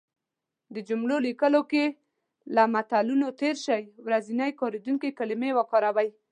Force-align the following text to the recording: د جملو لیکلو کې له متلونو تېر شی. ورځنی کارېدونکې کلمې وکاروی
د 0.73 0.75
جملو 0.89 1.17
لیکلو 1.27 1.61
کې 1.71 1.85
له 2.55 2.63
متلونو 2.73 3.27
تېر 3.41 3.55
شی. 3.65 3.81
ورځنی 4.05 4.49
کارېدونکې 4.59 5.15
کلمې 5.19 5.51
وکاروی 5.55 6.09